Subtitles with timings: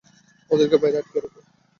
[0.51, 1.39] ওদেরকে বাইরে আটকিয়ে রাখো।